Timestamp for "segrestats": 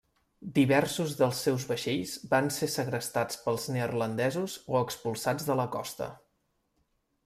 2.77-3.39